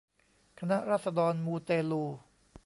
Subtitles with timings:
[0.59, 2.03] คณะราษฎรมูเตลู